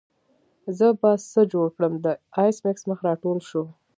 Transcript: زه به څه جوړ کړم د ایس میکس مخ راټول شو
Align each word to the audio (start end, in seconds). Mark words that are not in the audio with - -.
زه 0.77 0.87
به 0.99 1.11
څه 1.31 1.41
جوړ 1.51 1.67
کړم 1.75 1.93
د 2.05 2.07
ایس 2.41 2.57
میکس 2.65 2.83
مخ 2.89 2.99
راټول 3.07 3.37
شو 3.49 3.63